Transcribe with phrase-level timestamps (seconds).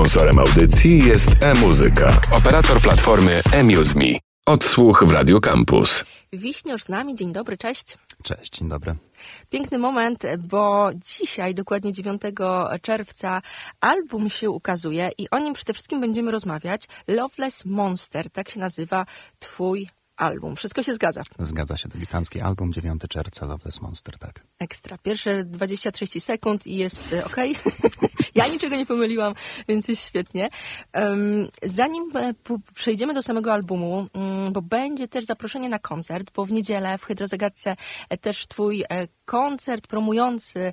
[0.00, 4.18] Sponsorem audycji jest e-muzyka, operator platformy eMuseMe.
[4.46, 6.04] Odsłuch w Radio Campus.
[6.32, 7.98] Wiśniorz z nami, dzień dobry, cześć.
[8.22, 8.94] Cześć, dzień dobry.
[9.50, 12.22] Piękny moment, bo dzisiaj, dokładnie 9
[12.82, 13.42] czerwca,
[13.80, 16.82] album się ukazuje i o nim przede wszystkim będziemy rozmawiać.
[17.08, 19.06] Loveless Monster, tak się nazywa
[19.38, 19.88] Twój
[20.20, 20.56] album.
[20.56, 21.22] Wszystko się zgadza.
[21.38, 24.40] Zgadza się, debiutancki album 9 czerwca Loveless Monster, tak.
[24.58, 24.98] Ekstra.
[24.98, 27.36] Pierwsze 20-30 sekund i jest ok.
[28.34, 29.34] ja niczego nie pomyliłam,
[29.68, 30.48] więc jest świetnie.
[31.62, 32.34] Zanim e,
[32.74, 37.04] przejdziemy do samego albumu, um, bo będzie też zaproszenie na koncert, bo w niedzielę w
[37.04, 37.76] Hydrozagadce
[38.08, 40.72] e, też twój e, koncert promujący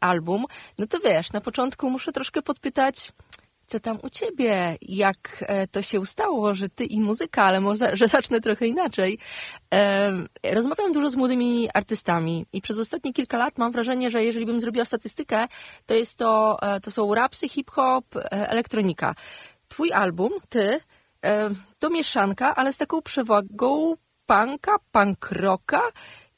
[0.00, 0.44] album,
[0.78, 3.12] no to wiesz, na początku muszę troszkę podpytać,
[3.68, 7.96] co tam u ciebie, jak e, to się stało, że ty i muzyka, ale może,
[7.96, 9.18] że zacznę trochę inaczej.
[10.52, 14.60] Rozmawiam dużo z młodymi artystami i przez ostatnie kilka lat mam wrażenie, że jeżeli bym
[14.60, 15.48] zrobiła statystykę,
[15.86, 19.14] to jest to, e, to są rapsy, hip-hop, e, elektronika.
[19.68, 20.80] Twój album, ty,
[21.78, 23.94] to mieszanka, ale z taką przewagą
[24.26, 25.82] punka, punk rocka.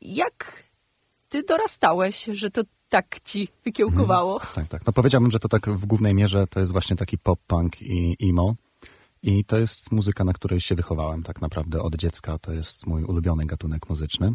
[0.01, 0.63] Jak
[1.29, 4.35] ty dorastałeś, że to tak ci wykiełkowało.
[4.35, 4.55] Mhm.
[4.55, 4.87] tak, tak.
[4.87, 8.55] No powiedziałbym, że to tak w głównej mierze to jest właśnie taki pop-punk i emo.
[9.23, 12.39] I to jest muzyka, na której się wychowałem tak naprawdę od dziecka.
[12.39, 14.33] To jest mój ulubiony gatunek muzyczny.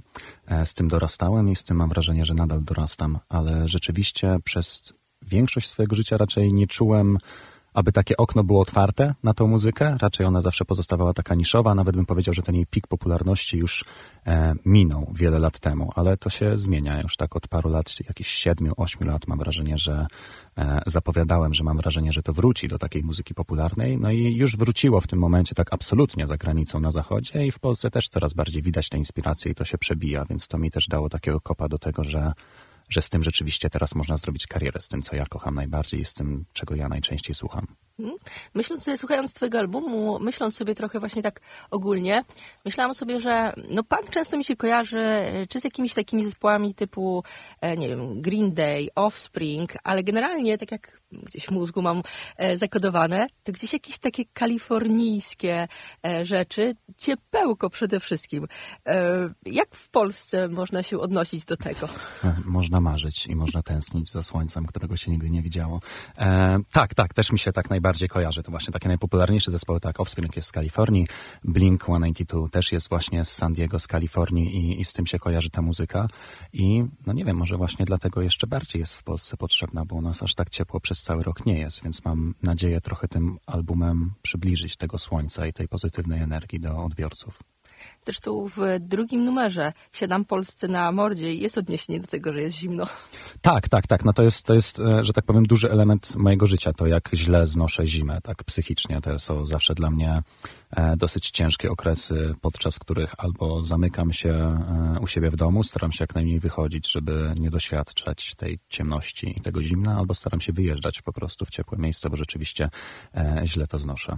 [0.47, 4.93] E, z tym dorastałem i z tym mam wrażenie, że nadal dorastam, ale rzeczywiście przez
[5.21, 7.17] większość swojego życia raczej nie czułem
[7.75, 9.97] aby takie okno było otwarte na tą muzykę.
[10.01, 11.75] Raczej ona zawsze pozostawała taka niszowa.
[11.75, 13.85] Nawet bym powiedział, że ten jej pik popularności już
[14.27, 18.31] e, minął wiele lat temu, ale to się zmienia już tak od paru lat, jakichś
[18.31, 20.07] siedmiu, ośmiu lat mam wrażenie, że
[20.57, 23.97] e, zapowiadałem, że mam wrażenie, że to wróci do takiej muzyki popularnej.
[23.97, 27.59] No i już wróciło w tym momencie tak absolutnie za granicą na zachodzie i w
[27.59, 30.87] Polsce też coraz bardziej widać te inspiracje i to się przebija, więc to mi też
[30.87, 32.33] dało takiego kopa do tego, że
[32.89, 36.05] że z tym rzeczywiście teraz można zrobić karierę, z tym, co ja kocham najbardziej i
[36.05, 37.67] z tym, czego ja najczęściej słucham.
[37.99, 38.17] Mhm.
[38.53, 42.23] Myśląc sobie, słuchając twojego albumu, myśląc sobie trochę właśnie tak ogólnie,
[42.65, 46.73] myślałam sobie, że no punk często mi się kojarzy e, czy z jakimiś takimi zespołami
[46.73, 47.23] typu,
[47.61, 52.01] e, nie wiem, Green Day, Offspring, ale generalnie, tak jak gdzieś w mózgu mam
[52.37, 55.67] e, zakodowane, to gdzieś jakieś takie kalifornijskie
[56.23, 58.47] rzeczy, ciepełko przede wszystkim.
[59.45, 61.89] Jak w Polsce można się odnosić do tego?
[62.45, 65.79] Można marzyć i można tęsknić za słońcem, którego się nigdy nie widziało.
[66.71, 68.43] Tak, tak, też mi się tak najbardziej najbardziej kojarzy.
[68.43, 71.07] To właśnie takie najpopularniejsze zespoły, tak Offspring jest z Kalifornii,
[71.45, 75.49] Blink-182 też jest właśnie z San Diego, z Kalifornii i, i z tym się kojarzy
[75.49, 76.07] ta muzyka.
[76.53, 80.01] I no nie wiem, może właśnie dlatego jeszcze bardziej jest w Polsce potrzebna, bo u
[80.01, 84.13] nas aż tak ciepło przez cały rok nie jest, więc mam nadzieję trochę tym albumem
[84.21, 87.54] przybliżyć tego słońca i tej pozytywnej energii do odbiorców.
[88.01, 92.83] Zresztą w drugim numerze Siadam Polsce na mordzie jest odniesienie do tego, że jest zimno.
[93.41, 94.05] Tak, tak, tak.
[94.05, 97.09] No to jest, to jest, e, że tak powiem, duży element mojego życia, to jak
[97.13, 99.01] źle znoszę zimę, tak psychicznie.
[99.01, 100.21] To są zawsze dla mnie
[100.71, 105.91] e, dosyć ciężkie okresy, podczas których albo zamykam się e, u siebie w domu, staram
[105.91, 110.53] się jak najmniej wychodzić, żeby nie doświadczać tej ciemności i tego zimna, albo staram się
[110.53, 112.69] wyjeżdżać po prostu w ciepłe miejsce, bo rzeczywiście
[113.45, 114.17] źle to znoszę.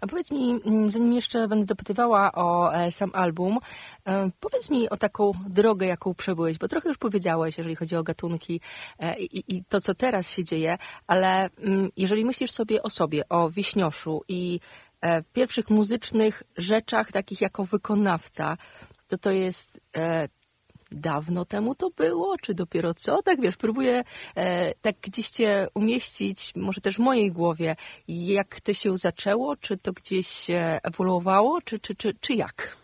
[0.00, 3.58] A powiedz mi, mm, zanim jeszcze będę dopytywała o e, sam album,
[4.06, 8.02] e, powiedz mi o taką drogę, jaką przebyłeś, bo trochę już powiedziałeś, jeżeli chodzi o
[8.02, 8.60] gatunki
[8.98, 13.28] e, i, i to, co teraz się dzieje, ale mm, jeżeli myślisz sobie o sobie,
[13.28, 14.60] o Wiśnioszu i
[15.32, 18.56] pierwszych muzycznych rzeczach, takich jako wykonawca,
[19.08, 19.80] to to jest
[20.90, 23.22] dawno temu to było, czy dopiero co?
[23.22, 24.04] Tak wiesz, próbuję
[24.36, 27.76] e, tak gdzieś cię umieścić, może też w mojej głowie,
[28.08, 30.46] jak to się zaczęło, czy to gdzieś
[30.82, 32.76] ewoluowało, czy, czy, czy, czy jak?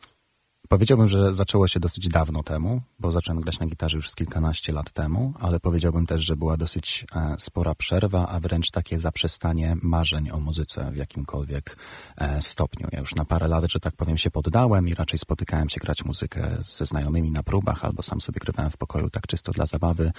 [0.69, 4.73] Powiedziałbym, że zaczęło się dosyć dawno temu, bo zacząłem grać na gitarze już z kilkanaście
[4.73, 9.77] lat temu, ale powiedziałbym też, że była dosyć e, spora przerwa, a wręcz takie zaprzestanie
[9.83, 11.77] marzeń o muzyce w jakimkolwiek
[12.17, 12.89] e, stopniu.
[12.93, 16.05] Ja już na parę lat, że tak powiem, się poddałem i raczej spotykałem się grać
[16.05, 20.13] muzykę ze znajomymi na próbach, albo sam sobie grywałem w pokoju tak czysto dla zabawy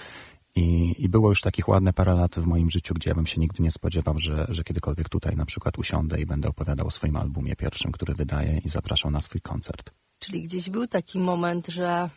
[0.56, 3.40] i, I, było już takich ładne parę lat w moim życiu, gdzie ja bym się
[3.40, 7.16] nigdy nie spodziewał, że, że kiedykolwiek tutaj na przykład usiądę i będę opowiadał o swoim
[7.16, 9.90] albumie pierwszym, który wydaję i zapraszał na swój koncert.
[10.18, 12.10] Czyli gdzieś był taki moment, że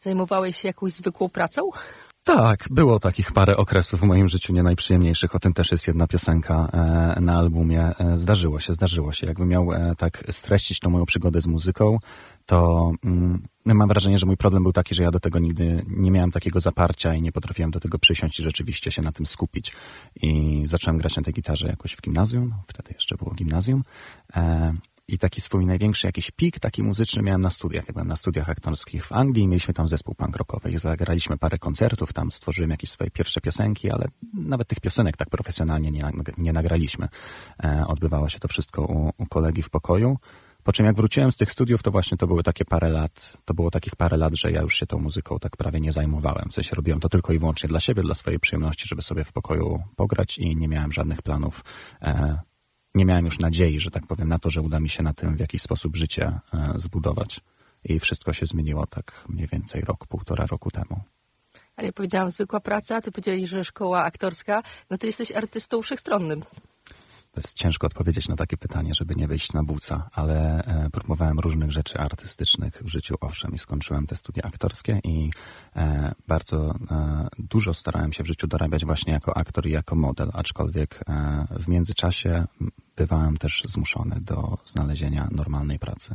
[0.00, 1.62] zajmowałeś się jakąś zwykłą pracą?
[2.24, 5.34] Tak, było takich parę okresów w moim życiu nie najprzyjemniejszych.
[5.34, 7.92] O tym też jest jedna piosenka e, na albumie.
[7.98, 9.26] E, zdarzyło się, zdarzyło się.
[9.26, 11.98] Jakbym miał e, tak streścić tą moją przygodę z muzyką,
[12.46, 16.10] to mm, mam wrażenie, że mój problem był taki, że ja do tego nigdy nie
[16.10, 19.72] miałem takiego zaparcia i nie potrafiłem do tego przysiąść i rzeczywiście się na tym skupić.
[20.22, 23.82] I zacząłem grać na tej gitarze jakoś w gimnazjum, wtedy jeszcze było gimnazjum.
[25.08, 27.86] I taki swój największy jakiś pik, taki muzyczny miałem na studiach.
[27.86, 31.58] Jak byłem na studiach aktorskich w Anglii, mieliśmy tam zespół punk rockowy i zagraliśmy parę
[31.58, 36.02] koncertów, tam stworzyłem jakieś swoje pierwsze piosenki, ale nawet tych piosenek tak profesjonalnie nie,
[36.38, 37.08] nie nagraliśmy.
[37.64, 40.18] E, odbywało się to wszystko u, u kolegi w pokoju.
[40.62, 43.54] Po czym jak wróciłem z tych studiów, to właśnie to były takie parę lat, to
[43.54, 46.48] było takich parę lat, że ja już się tą muzyką tak prawie nie zajmowałem.
[46.50, 49.32] W sensie robiłem to tylko i wyłącznie dla siebie, dla swojej przyjemności, żeby sobie w
[49.32, 51.64] pokoju pograć i nie miałem żadnych planów.
[52.02, 52.38] E,
[52.94, 55.36] nie miałem już nadziei, że tak powiem, na to, że uda mi się na tym
[55.36, 57.40] w jakiś sposób życie e, zbudować.
[57.84, 61.00] I wszystko się zmieniło tak mniej więcej rok, półtora roku temu.
[61.76, 66.44] Ale ja powiedziałam zwykła praca, ty powiedzieli, że szkoła aktorska, no to jesteś artystą wszechstronnym.
[67.34, 71.38] To jest ciężko odpowiedzieć na takie pytanie, żeby nie wyjść na buca, ale e, próbowałem
[71.38, 75.30] różnych rzeczy artystycznych w życiu, owszem, i skończyłem te studia aktorskie i
[75.76, 80.30] e, bardzo e, dużo starałem się w życiu dorabiać właśnie jako aktor i jako model,
[80.32, 81.04] aczkolwiek
[81.50, 82.46] w międzyczasie
[82.96, 86.14] bywałem też zmuszony do znalezienia normalnej pracy,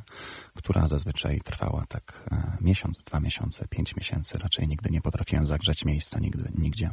[0.53, 2.29] która zazwyczaj trwała tak
[2.61, 4.37] miesiąc, dwa miesiące, pięć miesięcy.
[4.37, 6.91] Raczej nigdy nie potrafiłem zagrzeć miejsca nigdy, nigdzie.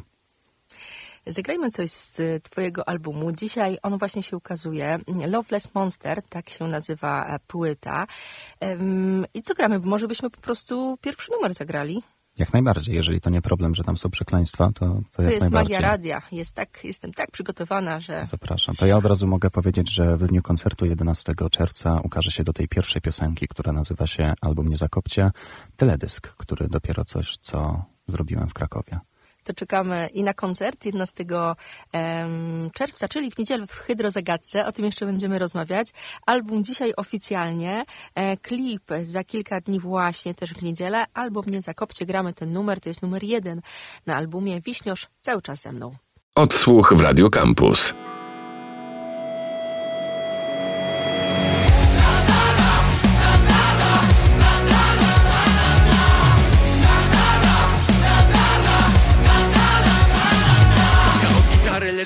[1.27, 3.33] Zagrajmy coś z Twojego albumu.
[3.33, 4.99] Dzisiaj on właśnie się ukazuje.
[5.27, 8.07] Loveless Monster, tak się nazywa e, płyta.
[9.35, 9.79] I co gramy?
[9.79, 12.03] Może byśmy po prostu pierwszy numer zagrali?
[12.39, 12.95] Jak najbardziej.
[12.95, 16.23] Jeżeli to nie problem, że tam są przekleństwa, to, to, to jak jest magia radia.
[16.33, 18.27] Jest tak, jestem tak przygotowana, że...
[18.27, 18.75] Zapraszam.
[18.75, 22.53] To ja od razu mogę powiedzieć, że w dniu koncertu 11 czerwca ukaże się do
[22.53, 25.31] tej pierwszej piosenki, która nazywa się Album Nie Zakopcie,
[25.77, 29.01] teledysk, który dopiero coś, co zrobiłem w Krakowie
[29.47, 31.25] to czekamy i na koncert 11
[32.75, 34.67] czerwca, czyli w niedzielę w Hydrozagadce.
[34.67, 35.89] O tym jeszcze będziemy rozmawiać.
[36.27, 37.85] Album dzisiaj oficjalnie,
[38.15, 41.05] e, klip za kilka dni właśnie też w niedzielę.
[41.15, 43.61] Album Nie Zakopcie, gramy ten numer, to jest numer jeden
[44.07, 44.61] na albumie.
[44.61, 45.97] Wiśniosz cały czas ze mną.
[46.35, 47.95] Odsłuch w Radio Campus.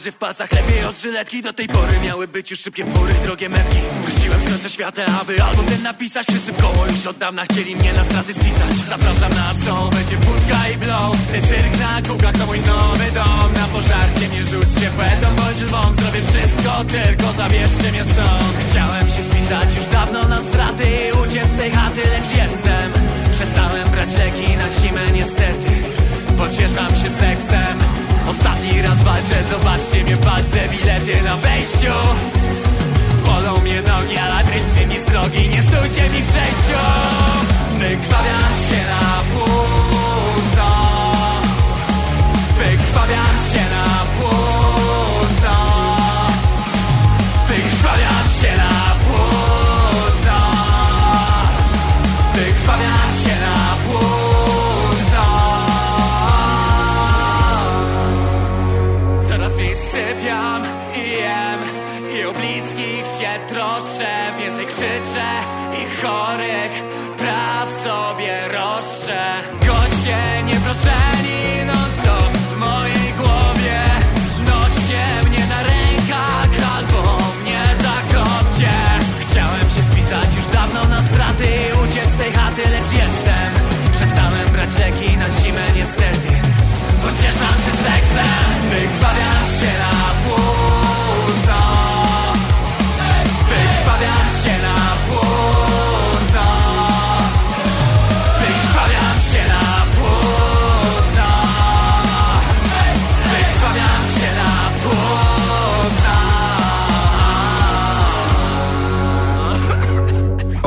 [0.00, 1.42] Leży w pasach Lepiej od żyletki.
[1.42, 3.78] Do tej pory miały być już szybkie fury Drogie metki.
[4.02, 6.26] Wróciłem z końca świata, aby album ten napisać.
[6.26, 8.74] Wszyscy w koło już od dawna chcieli mnie na straty spisać.
[8.88, 11.16] Zapraszam na show, będzie wódka i blow.
[11.32, 13.52] Ten cyrk na kółkach to mój nowy dom.
[13.56, 15.94] Na pożarcie mnie rzućcie płetą bądź lwą.
[15.94, 18.54] Zrobię wszystko, tylko zabierzcie mnie stąd.
[18.70, 20.86] Chciałem się spisać już dawno na straty
[21.22, 22.92] Uciec z tej chaty, lecz jestem.
[23.32, 25.72] Przestałem brać leki na zimę niestety.
[26.38, 27.89] Pocieszam się seksem
[28.40, 31.92] Ostatni raz walczę, zobaczcie mnie palce Bilety na wejściu.
[33.24, 36.80] Bolą mnie nogi, ale trycy mi z drogi Nie stójcie mi w przejściu.
[37.78, 40.70] Wykrwawiam się na płótno
[42.58, 44.49] Wykrwawiam się na płótno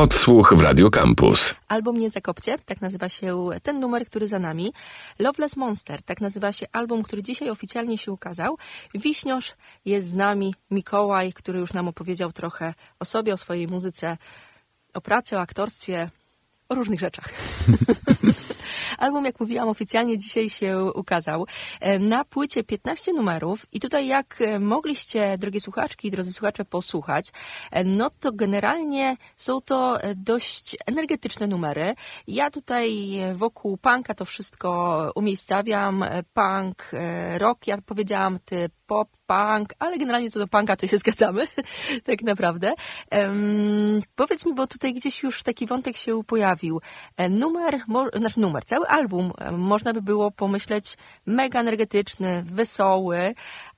[0.04, 1.56] Odsłuch w Radio Campus.
[1.68, 4.74] Album Nie Zakopcie, tak nazywa się ten numer, który za nami.
[5.20, 8.58] Loveless Monster, tak nazywa się album, który dzisiaj oficjalnie się ukazał.
[8.96, 9.54] Wiśniosz
[9.86, 14.18] jest z nami, Mikołaj, który już nam opowiedział trochę o sobie, o swojej muzyce,
[14.94, 16.10] o pracy, o aktorstwie,
[16.74, 17.30] o różnych rzeczach.
[18.98, 21.46] Album, jak mówiłam, oficjalnie dzisiaj się ukazał.
[22.00, 27.30] Na płycie 15 numerów i tutaj jak e, mogliście, drogie słuchaczki i drodzy słuchacze, posłuchać,
[27.72, 31.96] e, no to generalnie są to e, dość energetyczne numery.
[32.28, 36.06] Ja tutaj wokół punka to wszystko umiejscawiam.
[36.34, 36.92] Punk,
[37.38, 41.48] rock, ja powiedziałam, ty pop, punk, ale generalnie co do punka to się zgadzamy,
[42.04, 42.74] tak naprawdę.
[43.12, 46.82] Um, powiedz mi, bo tutaj gdzieś już taki wątek się pojawił.
[47.18, 53.36] E, Numer, mo, znaczy numer, cały album e, można by było pomyśleć mega energetyczny, wesoły,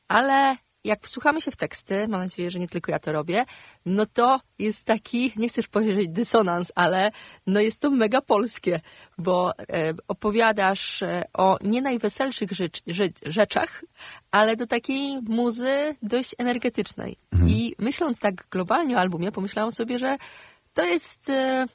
[0.07, 0.55] ale
[0.85, 3.45] jak wsłuchamy się w teksty, mam nadzieję, że nie tylko ja to robię,
[3.85, 7.11] no to jest taki, nie chcesz powiedzieć dysonans, ale
[7.47, 8.81] no jest to mega polskie,
[9.17, 13.83] bo e, opowiadasz e, o nie najweselszych rzecz, rzecz, rzeczach,
[14.31, 17.17] ale do takiej muzy dość energetycznej.
[17.31, 17.51] Mhm.
[17.51, 20.17] I myśląc tak globalnie o albumie, pomyślałam sobie, że
[20.73, 21.65] to jest e,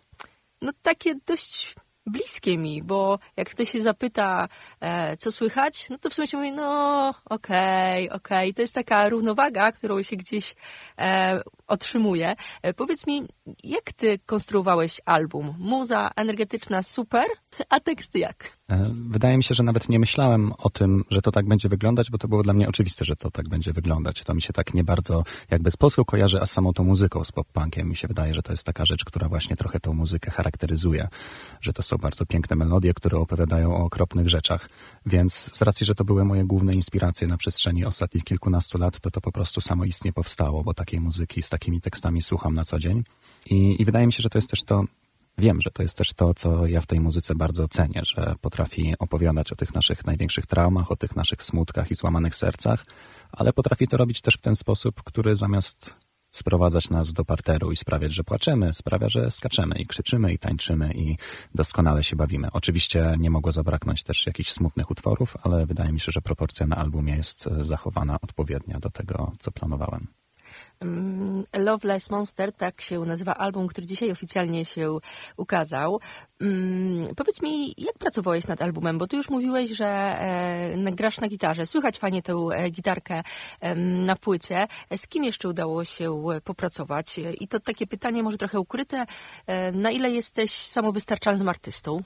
[0.63, 1.75] no takie dość
[2.13, 4.49] bliskie mi, bo jak ktoś się zapyta,
[4.81, 8.51] e, co słychać, no to w sumie się mówi, no okej, okay, okej.
[8.51, 8.55] Okay.
[8.55, 10.55] To jest taka równowaga, którą się gdzieś
[10.99, 12.37] e, otrzymuje.
[12.63, 13.27] E, powiedz mi,
[13.65, 15.55] jak ty konstruowałeś album?
[15.59, 17.27] Muza energetyczna super,
[17.69, 18.59] a teksty jak?
[18.71, 22.11] E, wydaje mi się, że nawet nie myślałem o tym, że to tak będzie wyglądać,
[22.11, 24.25] bo to było dla mnie oczywiste, że to tak będzie wyglądać.
[24.25, 27.33] To mi się tak nie bardzo jakby z polską kojarzy, a samą tą muzyką, z
[27.33, 27.85] pop-punkiem.
[27.85, 31.09] Mi się wydaje, że to jest taka rzecz, która właśnie trochę tą muzykę charakteryzuje,
[31.61, 34.69] że to są bardzo piękne melodie, które opowiadają o okropnych rzeczach.
[35.07, 39.11] Więc z racji, że to były moje główne inspiracje na przestrzeni ostatnich kilkunastu lat, to
[39.11, 43.05] to po prostu samoistnie powstało, bo takiej muzyki z takimi tekstami słucham na co dzień.
[43.47, 44.85] I, I wydaje mi się, że to jest też to,
[45.41, 48.95] wiem, że to jest też to, co ja w tej muzyce bardzo cenię, że potrafi
[48.99, 52.85] opowiadać o tych naszych największych traumach, o tych naszych smutkach i złamanych sercach,
[53.33, 55.97] ale potrafi to robić też w ten sposób, który zamiast
[56.31, 60.93] sprowadzać nas do parteru i sprawiać, że płaczemy, sprawia, że skaczemy i krzyczymy i tańczymy
[60.95, 61.17] i
[61.55, 62.49] doskonale się bawimy.
[62.53, 66.77] Oczywiście nie mogło zabraknąć też jakichś smutnych utworów, ale wydaje mi się, że proporcja na
[66.77, 70.20] albumie jest zachowana odpowiednia do tego, co planowałem.
[70.83, 74.99] Mm, Loveless Monster, tak się nazywa album, który dzisiaj oficjalnie się
[75.37, 76.01] ukazał.
[76.39, 78.99] Hmm, powiedz mi, jak pracowałeś nad albumem?
[78.99, 81.67] Bo ty już mówiłeś, że e, grasz na gitarze.
[81.67, 83.23] Słychać fajnie tę e, gitarkę
[83.61, 84.67] e, na płycie.
[84.97, 87.21] Z kim jeszcze udało się popracować?
[87.41, 89.07] I to takie pytanie może trochę ukryte.
[89.47, 92.03] E, na ile jesteś samowystarczalnym artystą?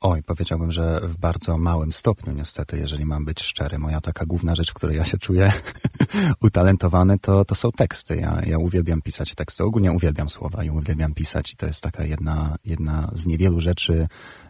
[0.00, 3.78] Oj, powiedziałbym, że w bardzo małym stopniu, niestety, jeżeli mam być szczery.
[3.78, 5.52] Moja taka główna rzecz, w której ja się czuję
[6.46, 8.16] utalentowany, to, to są teksty.
[8.16, 9.64] Ja, ja uwielbiam pisać teksty.
[9.64, 14.08] Ogólnie uwielbiam słowa i uwielbiam pisać i to jest taka jedna, jedna z niewielu rzeczy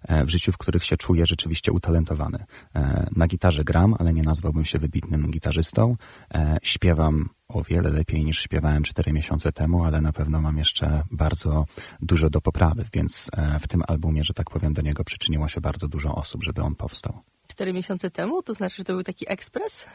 [0.09, 2.45] w życiu, w których się czuję rzeczywiście utalentowany.
[2.75, 5.97] E, na gitarze gram, ale nie nazwałbym się wybitnym gitarzystą.
[6.35, 11.03] E, śpiewam o wiele lepiej niż śpiewałem 4 miesiące temu, ale na pewno mam jeszcze
[11.11, 11.67] bardzo
[12.01, 15.61] dużo do poprawy, więc e, w tym albumie, że tak powiem, do niego przyczyniło się
[15.61, 17.21] bardzo dużo osób, żeby on powstał.
[17.49, 18.43] 4 miesiące temu?
[18.43, 19.87] To znaczy, że to był taki ekspres?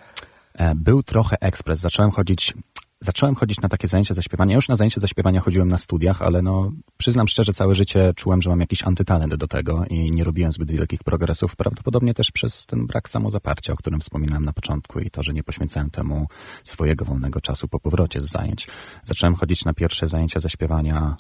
[0.54, 1.80] E, był trochę ekspres.
[1.80, 2.54] Zacząłem chodzić
[3.02, 4.56] zacząłem chodzić na takie zajęcia zaśpiewania.
[4.56, 8.50] Już na zajęcia zaśpiewania chodziłem na studiach, ale no, przyznam szczerze, całe życie czułem, że
[8.50, 11.56] mam jakiś antytalent do tego i nie robiłem zbyt wielkich progresów.
[11.56, 15.44] Prawdopodobnie też przez ten brak samozaparcia, o którym wspominałem na początku i to, że nie
[15.44, 16.28] poświęcałem temu
[16.64, 18.68] swojego wolnego czasu po powrocie z zajęć.
[19.04, 21.18] Zacząłem chodzić na pierwsze zajęcia zaśpiewania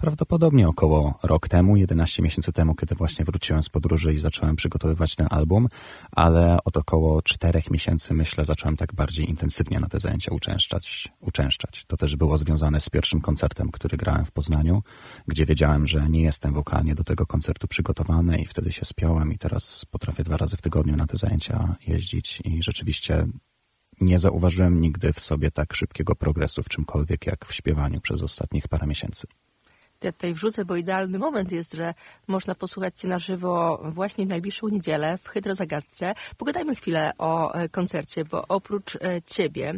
[0.00, 5.16] prawdopodobnie około rok temu, 11 miesięcy temu, kiedy właśnie wróciłem z podróży i zacząłem przygotowywać
[5.16, 5.68] ten album,
[6.12, 11.08] ale od około 4 miesięcy, myślę, zacząłem tak bardziej intensywnie na te zajęcia uczęszczać.
[11.20, 11.84] uczęszczać.
[11.86, 14.82] To też było związane z pierwszym koncertem, który grałem w Poznaniu,
[15.26, 19.38] gdzie wiedziałem, że nie jestem wokalnie do tego koncertu przygotowany i wtedy się spiąłem i
[19.38, 23.26] teraz potrafię dwa razy w tygodniu na te zajęcia jeździć i rzeczywiście
[24.00, 28.68] nie zauważyłem nigdy w sobie tak szybkiego progresu w czymkolwiek jak w śpiewaniu przez ostatnich
[28.68, 29.26] parę miesięcy
[30.04, 31.94] ja tutaj wrzucę, bo idealny moment jest, że
[32.28, 36.14] można posłuchać Cię na żywo właśnie w najbliższą niedzielę w Hydrozagadce.
[36.36, 39.74] Pogadajmy chwilę o e, koncercie, bo oprócz e, Ciebie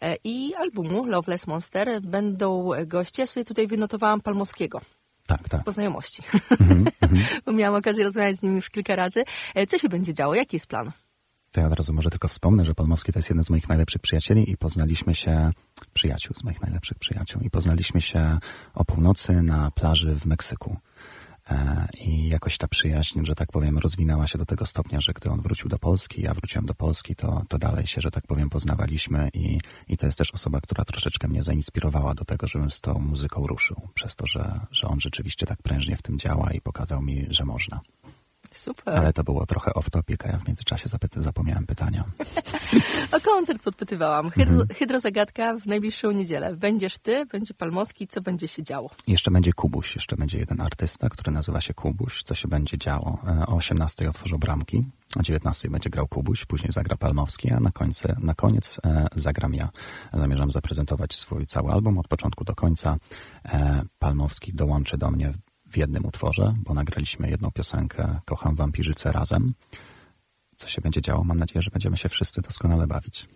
[0.00, 3.22] e, i albumu Loveless Monster będą goście.
[3.22, 4.80] Ja sobie tutaj wynotowałam Palmowskiego.
[5.26, 5.64] Tak, tak.
[5.64, 6.22] Po znajomości.
[6.60, 7.54] Mm -hmm.
[7.54, 9.24] miałam okazję rozmawiać z nim już kilka razy.
[9.68, 10.34] Co się będzie działo?
[10.34, 10.92] Jaki jest plan?
[11.52, 14.02] To ja od razu może tylko wspomnę, że Palmowski to jest jeden z moich najlepszych
[14.02, 15.50] przyjacieli i poznaliśmy się,
[15.94, 18.38] przyjaciół z moich najlepszych przyjaciół, i poznaliśmy się
[18.74, 20.76] o północy na plaży w Meksyku.
[21.50, 25.30] E, I jakoś ta przyjaźń, że tak powiem, rozwinęła się do tego stopnia, że gdy
[25.30, 28.50] on wrócił do Polski, ja wróciłem do Polski, to, to dalej się, że tak powiem,
[28.50, 32.80] poznawaliśmy i, i to jest też osoba, która troszeczkę mnie zainspirowała do tego, żebym z
[32.80, 36.60] tą muzyką ruszył, przez to, że, że on rzeczywiście tak prężnie w tym działa i
[36.60, 37.80] pokazał mi, że można.
[38.52, 38.94] Super.
[38.94, 42.04] Ale to było trochę off-topic, a ja w międzyczasie zapomniałem pytania.
[43.16, 44.30] o koncert podpytywałam.
[44.30, 44.68] Hydro, mhm.
[44.78, 46.56] Hydrozagadka w najbliższą niedzielę.
[46.56, 48.90] Będziesz ty, będzie Palmowski, co będzie się działo?
[49.06, 52.22] Jeszcze będzie Kubuś, jeszcze będzie jeden artysta, który nazywa się Kubuś.
[52.22, 53.18] Co się będzie działo?
[53.26, 54.84] E, o 18 otworzą bramki,
[55.16, 59.54] o 19 będzie grał Kubuś, później zagra Palmowski, a na, końcu, na koniec e, zagram
[59.54, 59.68] ja.
[60.12, 62.96] Zamierzam zaprezentować swój cały album od początku do końca.
[63.44, 65.32] E, Palmowski dołączy do mnie
[65.72, 69.54] w jednym utworze, bo nagraliśmy jedną piosenkę Kocham Wampirzycę razem.
[70.56, 71.24] Co się będzie działo?
[71.24, 73.28] Mam nadzieję, że będziemy się wszyscy doskonale bawić.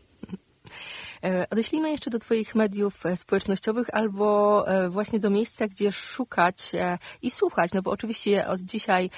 [1.24, 6.72] E, odeślijmy jeszcze do Twoich mediów e, społecznościowych albo e, właśnie do miejsca, gdzie szukać
[7.22, 9.10] i słuchać, no bo oczywiście od dzisiaj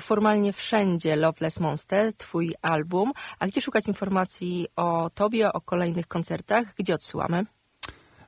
[0.00, 6.74] formalnie wszędzie Loveless Monster, Twój album, a gdzie szukać informacji o Tobie, o kolejnych koncertach,
[6.74, 7.46] gdzie odsyłamy?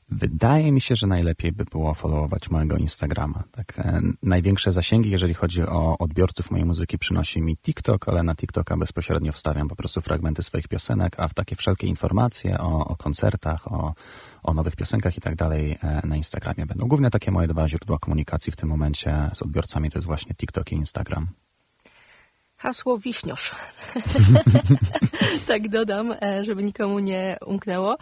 [0.09, 3.45] Wydaje mi się, że najlepiej by było followować mojego Instagrama.
[3.53, 8.35] Tak, e, największe zasięgi, jeżeli chodzi o odbiorców mojej muzyki, przynosi mi TikTok, ale na
[8.35, 12.97] TikToka bezpośrednio wstawiam po prostu fragmenty swoich piosenek, a w takie wszelkie informacje o, o
[12.97, 13.95] koncertach, o,
[14.43, 16.89] o nowych piosenkach i tak dalej e, na Instagramie będą.
[16.89, 20.73] Głównie takie moje dwa źródła komunikacji w tym momencie z odbiorcami to jest właśnie TikTok
[20.73, 21.29] i Instagram.
[22.57, 23.55] Hasło wiśniosz.
[25.47, 27.97] tak dodam, e, żeby nikomu nie umknęło.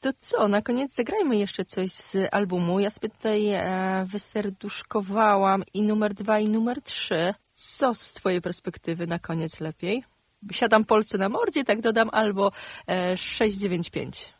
[0.00, 2.80] To co, na koniec zagrajmy jeszcze coś z albumu.
[2.80, 7.34] Ja sobie tutaj e, wyserduszkowałam i numer dwa, i numer trzy.
[7.54, 10.04] Co z twojej perspektywy na koniec lepiej?
[10.52, 12.52] Siadam Polsce na mordzie, tak dodam, albo
[13.16, 14.32] 695.
[14.34, 14.38] E,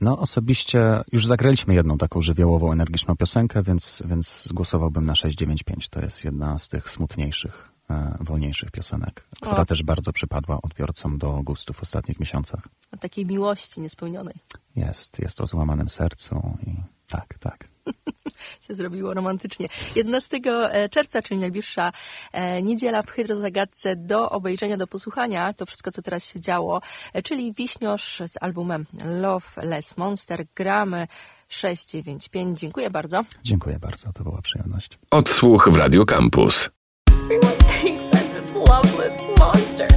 [0.00, 5.88] no, osobiście już zagraliśmy jedną taką żywiołową, energiczną piosenkę, więc, więc głosowałbym na 695.
[5.88, 7.77] To jest jedna z tych smutniejszych
[8.20, 9.64] wolniejszych piosenek, która o.
[9.64, 12.60] też bardzo przypadła odbiorcom do gustu w ostatnich miesiącach.
[12.92, 14.34] O takiej miłości niespełnionej.
[14.76, 16.76] Jest, jest o złamanym sercu i
[17.08, 17.68] tak, tak.
[18.68, 19.68] się zrobiło romantycznie.
[19.96, 21.92] 11 e, czerwca, czyli najbliższa
[22.32, 26.80] e, niedziela w Hydrozagadce do obejrzenia, do posłuchania, to wszystko, co teraz się działo,
[27.24, 30.44] czyli Wiśniosz z albumem Love Less Monster.
[30.56, 31.06] Gramy
[31.48, 32.60] 695.
[32.60, 33.22] Dziękuję bardzo.
[33.42, 34.98] Dziękuję bardzo, to była przyjemność.
[35.10, 36.70] Odsłuch w Radio Campus.
[37.82, 39.88] Thinks I'm this loveless monster.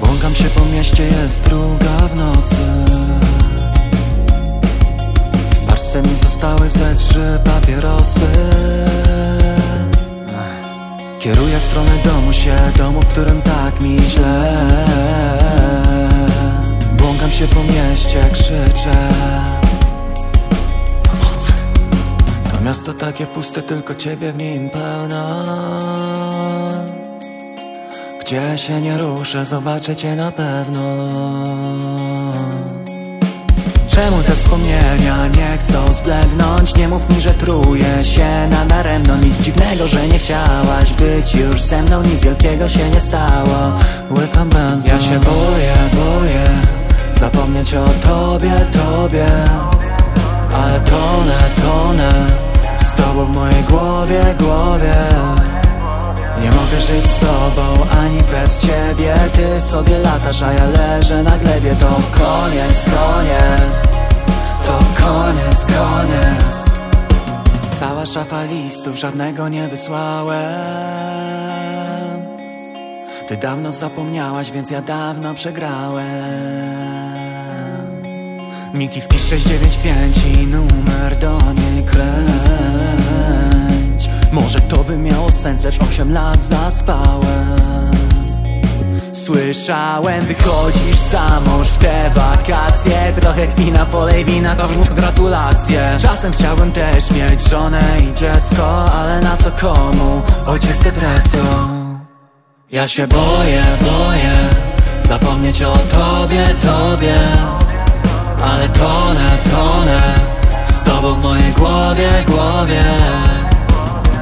[0.00, 2.56] Błąkam się po mieście, jest druga w nocy.
[5.50, 8.26] W parce mi zostały ze trzy papierosy.
[11.18, 15.45] Kieruję w stronę domu się, domu, w którym tak mi źle
[17.26, 19.08] Błąkam się po mieście, krzyczę
[21.02, 21.52] Pomocy.
[22.50, 25.24] To miasto takie puste, tylko ciebie w nim pełno.
[28.20, 30.80] Gdzie się nie ruszę, zobaczę cię na pewno.
[33.88, 36.76] Czemu te wspomnienia nie chcą zblednąć?
[36.76, 41.82] Nie mów mi, że truję się nadaremno Nic dziwnego, że nie chciałaś być już ze
[41.82, 42.02] mną.
[42.02, 43.78] Nic wielkiego się nie stało.
[44.10, 44.88] Łykam benzo.
[44.88, 46.65] Ja się boję, boję
[47.16, 49.26] Zapomnieć o tobie, tobie.
[50.54, 52.12] Ale tonę, tonę
[52.76, 54.94] Z tobą w mojej głowie, głowie.
[56.42, 57.62] Nie mogę żyć z tobą
[58.02, 59.14] ani bez ciebie.
[59.32, 61.76] Ty sobie latasz, a ja leżę na glebie.
[61.80, 63.96] To koniec, koniec.
[64.66, 66.66] To koniec, koniec.
[67.74, 71.15] Cała szafa listów, żadnego nie wysłałem
[73.26, 76.06] ty dawno zapomniałaś, więc ja dawno przegrałem.
[78.74, 82.06] Miki wpisz 695 i numer do niej kręć.
[84.32, 87.56] Może to by miało sens, lecz 8 lat zaspałem.
[89.12, 93.12] Słyszałem, wychodzisz za mąż w te wakacje.
[93.20, 94.56] Trochę kmina, polej wina,
[94.94, 95.96] gratulacje.
[96.00, 100.22] Czasem chciałbym też mieć żonę i dziecko Ale na co komu?
[100.46, 101.75] Ojciec z depresją
[102.76, 104.36] ja się boję, boję
[105.04, 107.14] Zapomnieć o tobie, tobie.
[108.44, 110.00] Ale tonę, tonę
[110.64, 112.84] Z tobą w mojej głowie, głowie.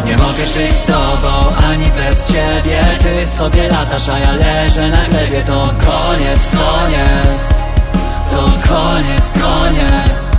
[0.07, 2.81] Nie mogę żyć z tobą, ani bez ciebie.
[3.03, 5.43] Ty sobie latasz, a ja leżę na glebie.
[5.43, 7.49] To koniec, koniec.
[8.31, 10.34] To koniec, koniec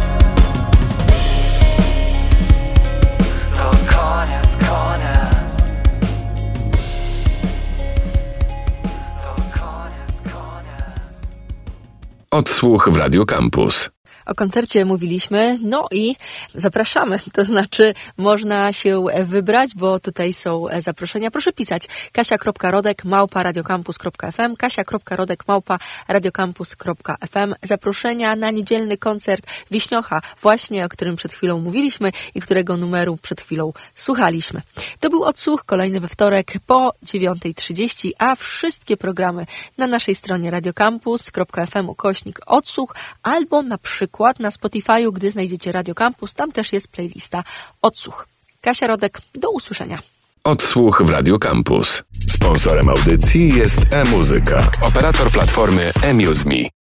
[12.36, 13.95] Odsłuch w Radio Campus.
[14.26, 16.16] O koncercie mówiliśmy, no i
[16.56, 17.20] zapraszamy.
[17.34, 21.32] To znaczy, można się wybrać, bo tutaj są zaproszenia.
[21.32, 30.90] Proszę pisać kasia.rodek małpa radiocampus.fm kasia.rodek małpa radiocampus.fm Zaproszenia na niedzielny koncert Wiśniocha, właśnie o
[30.90, 34.62] którym przed chwilą mówiliśmy i którego numeru przed chwilą słuchaliśmy.
[35.00, 39.46] To był odsłuch, kolejny we wtorek po 9.30, a wszystkie programy
[39.78, 45.96] na naszej stronie radiocampus.fm ukośnik odsłuch albo na przykład przykład na Spotify'u, gdy znajdziecie Radio
[45.96, 47.44] Campus, tam też jest playlista
[47.82, 48.28] Odsłuch.
[48.62, 50.00] Kasia Rodek, do usłyszenia.
[50.44, 52.04] Odsłuch w Radio Campus.
[52.30, 56.76] Sponsorem audycji jest e-muzyka, operator platformy eMuseMe.